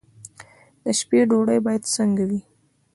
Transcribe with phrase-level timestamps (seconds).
[0.83, 2.41] د شپې ډوډۍ باید څنګه وي؟